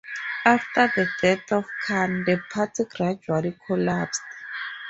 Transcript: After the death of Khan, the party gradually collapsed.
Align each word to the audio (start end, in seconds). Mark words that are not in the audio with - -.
After 0.45 0.91
the 0.95 1.07
death 1.21 1.51
of 1.51 1.65
Khan, 1.85 2.23
the 2.25 2.41
party 2.49 2.85
gradually 2.85 3.55
collapsed. 3.67 4.23